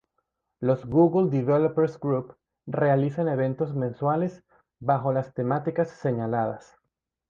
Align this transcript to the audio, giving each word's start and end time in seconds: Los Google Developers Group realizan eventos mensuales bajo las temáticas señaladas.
Los 0.59 0.87
Google 0.87 1.29
Developers 1.29 1.99
Group 1.99 2.35
realizan 2.65 3.27
eventos 3.27 3.75
mensuales 3.75 4.43
bajo 4.79 5.13
las 5.13 5.35
temáticas 5.35 5.91
señaladas. 5.91 6.79